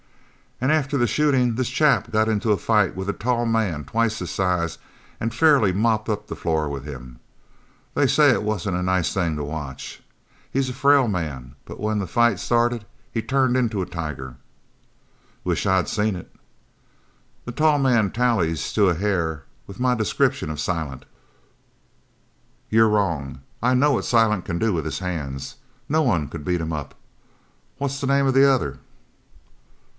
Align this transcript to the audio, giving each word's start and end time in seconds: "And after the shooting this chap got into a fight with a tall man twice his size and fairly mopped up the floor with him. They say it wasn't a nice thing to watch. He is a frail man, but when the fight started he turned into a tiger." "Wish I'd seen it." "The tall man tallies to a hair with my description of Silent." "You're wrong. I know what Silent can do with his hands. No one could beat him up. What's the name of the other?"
"And 0.59 0.71
after 0.71 0.95
the 0.97 1.05
shooting 1.07 1.55
this 1.55 1.69
chap 1.69 2.11
got 2.11 2.27
into 2.27 2.51
a 2.51 2.57
fight 2.57 2.95
with 2.95 3.09
a 3.09 3.13
tall 3.13 3.45
man 3.45 3.83
twice 3.83 4.17
his 4.17 4.29
size 4.31 4.79
and 5.19 5.33
fairly 5.33 5.71
mopped 5.73 6.09
up 6.09 6.25
the 6.27 6.35
floor 6.35 6.69
with 6.69 6.85
him. 6.85 7.19
They 7.93 8.05
say 8.07 8.31
it 8.31 8.43
wasn't 8.43 8.77
a 8.77 8.83
nice 8.83 9.11
thing 9.13 9.35
to 9.37 9.43
watch. 9.43 10.01
He 10.51 10.57
is 10.57 10.69
a 10.69 10.73
frail 10.73 11.07
man, 11.07 11.55
but 11.65 11.79
when 11.79 11.97
the 11.99 12.05
fight 12.07 12.39
started 12.39 12.85
he 13.11 13.21
turned 13.23 13.55
into 13.57 13.81
a 13.81 13.85
tiger." 13.87 14.35
"Wish 15.43 15.65
I'd 15.67 15.87
seen 15.87 16.15
it." 16.15 16.31
"The 17.45 17.51
tall 17.51 17.77
man 17.79 18.11
tallies 18.11 18.73
to 18.73 18.89
a 18.89 18.95
hair 18.95 19.43
with 19.67 19.79
my 19.79 19.93
description 19.95 20.49
of 20.51 20.59
Silent." 20.59 21.05
"You're 22.69 22.89
wrong. 22.89 23.41
I 23.63 23.73
know 23.75 23.93
what 23.93 24.05
Silent 24.05 24.45
can 24.45 24.57
do 24.59 24.73
with 24.73 24.85
his 24.85 24.99
hands. 24.99 25.57
No 25.89 26.01
one 26.03 26.27
could 26.27 26.43
beat 26.45 26.61
him 26.61 26.73
up. 26.73 26.95
What's 27.77 28.01
the 28.01 28.07
name 28.07 28.25
of 28.27 28.33
the 28.35 28.49
other?" 28.49 28.79